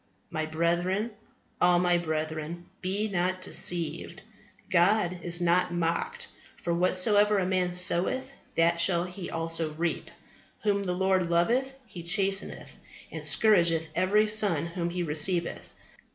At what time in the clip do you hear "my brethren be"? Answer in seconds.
1.77-3.07